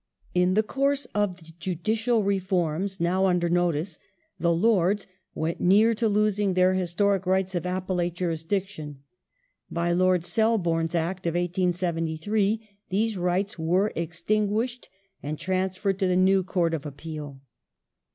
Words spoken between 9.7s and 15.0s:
Lord Selborne's Act of 1873 those rights were extinguished